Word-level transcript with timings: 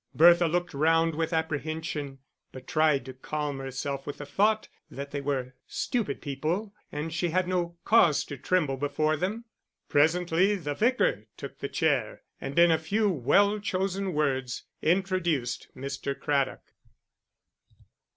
Bertha 0.15 0.47
looked 0.47 0.73
round 0.73 1.13
with 1.13 1.31
apprehension, 1.31 2.17
but 2.51 2.65
tried 2.65 3.05
to 3.05 3.13
calm 3.13 3.59
herself 3.59 4.07
with 4.07 4.17
the 4.17 4.25
thought 4.25 4.67
that 4.89 5.11
they 5.11 5.21
were 5.21 5.53
stupid 5.67 6.21
people 6.21 6.73
and 6.91 7.13
she 7.13 7.29
had 7.29 7.47
no 7.47 7.77
cause 7.85 8.25
to 8.25 8.35
tremble 8.35 8.77
before 8.77 9.15
them. 9.15 9.45
Presently 9.89 10.55
the 10.55 10.73
Vicar 10.73 11.27
took 11.37 11.59
the 11.59 11.69
chair 11.69 12.23
and 12.41 12.57
in 12.57 12.71
a 12.71 12.79
few 12.79 13.11
well 13.11 13.59
chosen 13.59 14.15
words 14.15 14.63
introduced 14.81 15.67
Mr. 15.77 16.19
Craddock. 16.19 16.63